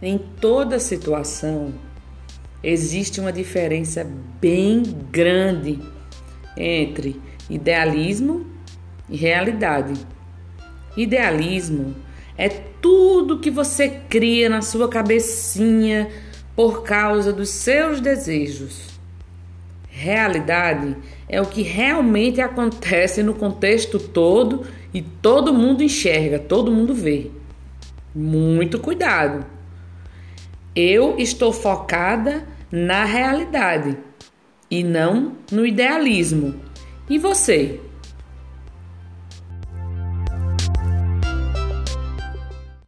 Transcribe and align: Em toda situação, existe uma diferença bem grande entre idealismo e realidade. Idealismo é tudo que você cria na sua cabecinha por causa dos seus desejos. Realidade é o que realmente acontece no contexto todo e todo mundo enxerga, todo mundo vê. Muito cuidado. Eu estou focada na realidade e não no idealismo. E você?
Em 0.00 0.16
toda 0.16 0.78
situação, 0.78 1.74
existe 2.62 3.20
uma 3.20 3.32
diferença 3.32 4.06
bem 4.40 4.80
grande 5.10 5.80
entre 6.56 7.20
idealismo 7.50 8.46
e 9.08 9.16
realidade. 9.16 9.94
Idealismo 10.96 11.96
é 12.36 12.48
tudo 12.48 13.40
que 13.40 13.50
você 13.50 13.88
cria 14.08 14.48
na 14.48 14.62
sua 14.62 14.88
cabecinha 14.88 16.08
por 16.54 16.84
causa 16.84 17.32
dos 17.32 17.48
seus 17.48 18.00
desejos. 18.00 18.86
Realidade 19.88 20.96
é 21.28 21.40
o 21.42 21.46
que 21.46 21.62
realmente 21.62 22.40
acontece 22.40 23.20
no 23.20 23.34
contexto 23.34 23.98
todo 23.98 24.64
e 24.94 25.02
todo 25.02 25.52
mundo 25.52 25.82
enxerga, 25.82 26.38
todo 26.38 26.70
mundo 26.70 26.94
vê. 26.94 27.32
Muito 28.14 28.78
cuidado. 28.78 29.57
Eu 30.80 31.18
estou 31.18 31.52
focada 31.52 32.46
na 32.70 33.04
realidade 33.04 33.98
e 34.70 34.84
não 34.84 35.32
no 35.50 35.66
idealismo. 35.66 36.54
E 37.10 37.18
você? 37.18 37.80